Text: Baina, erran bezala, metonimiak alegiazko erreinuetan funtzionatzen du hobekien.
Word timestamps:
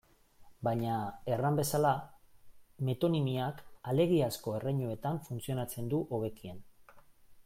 Baina, 0.67 0.93
erran 1.33 1.59
bezala, 1.59 1.91
metonimiak 2.87 3.61
alegiazko 3.93 4.57
erreinuetan 4.61 5.23
funtzionatzen 5.29 5.93
du 5.93 6.01
hobekien. 6.17 6.61